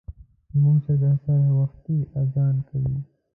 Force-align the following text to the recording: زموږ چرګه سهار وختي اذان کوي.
زموږ 0.51 0.77
چرګه 0.85 1.11
سهار 1.23 1.51
وختي 1.59 1.97
اذان 2.21 2.55
کوي. 2.69 2.97